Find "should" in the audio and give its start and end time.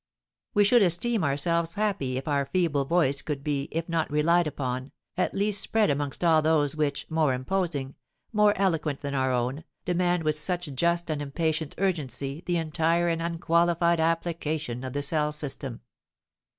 0.63-0.81